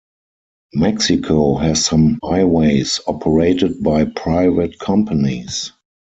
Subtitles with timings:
[0.73, 5.73] Mexico has some highways operated by private companies.